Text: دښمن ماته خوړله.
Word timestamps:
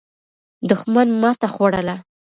دښمن 0.69 1.07
ماته 1.21 1.47
خوړله. 1.53 1.95